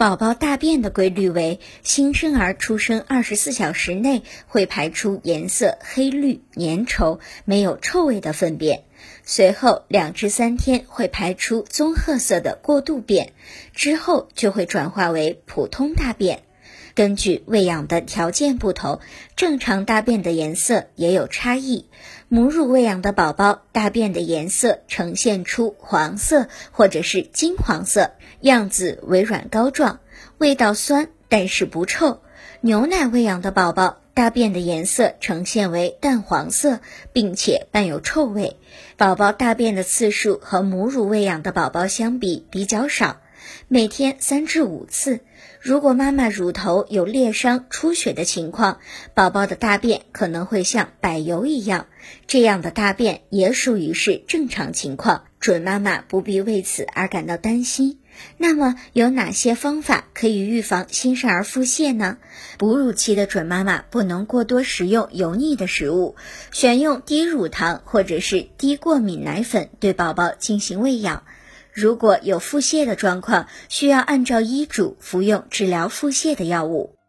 [0.00, 8.84] 宝宝大便的规律为：新生儿出生二十四小时内会排出颜色黑绿、粘稠、没有臭味的粪便，
[9.24, 13.34] 随后两至三天会排出棕褐色的过渡便，
[13.74, 16.44] 之后就会转化为普通大便。
[16.94, 19.00] 根据喂养的条件不同，
[19.36, 21.86] 正常大便的颜色也有差异。
[22.28, 30.00] 母乳喂养的宝宝，大便的颜色呈现出黄色或者是金黄色，样子微软膏状，
[30.38, 32.20] 味道酸，但是不臭。
[32.60, 36.80] 牛奶喂养的宝宝，大便的颜色呈现为淡黄色，
[37.12, 38.56] 并且伴有臭味。
[38.96, 43.16] 宝宝大便的次数和母乳喂养的宝宝相比比较少。
[43.68, 45.20] 每天三至五次。
[45.60, 48.80] 如果妈妈乳头有裂伤、出血的情况，
[49.14, 51.86] 宝宝的大便可能会像柏油一样。
[52.26, 57.98] 这样的大便也属于是正常情况，准妈妈不必为此而感到担心。
[58.36, 62.18] 那么有哪些方法可以预防新生儿腹泻呢？
[62.58, 66.16] 哺乳期的准妈妈不能过多食用油腻的食物，
[66.50, 71.22] 选用低乳糖或者是低过敏奶粉对宝宝进行喂养。
[71.72, 76.99] 如果有腹泻的状况，需要按照医嘱服用治疗腹泻的药物。